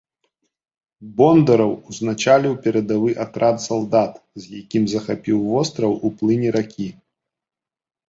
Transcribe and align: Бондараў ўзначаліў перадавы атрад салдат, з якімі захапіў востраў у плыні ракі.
Бондараў 1.19 1.73
ўзначаліў 1.89 2.57
перадавы 2.65 3.11
атрад 3.27 3.55
салдат, 3.67 4.13
з 4.41 4.65
якімі 4.65 4.87
захапіў 4.97 5.37
востраў 5.55 5.91
у 6.05 6.17
плыні 6.19 6.49
ракі. 6.61 6.93